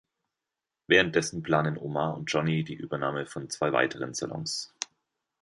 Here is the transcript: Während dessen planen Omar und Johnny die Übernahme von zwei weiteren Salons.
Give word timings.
Während 0.87 1.15
dessen 1.15 1.43
planen 1.43 1.77
Omar 1.77 2.17
und 2.17 2.25
Johnny 2.31 2.63
die 2.63 2.73
Übernahme 2.73 3.27
von 3.27 3.51
zwei 3.51 3.71
weiteren 3.71 4.15
Salons. 4.15 4.73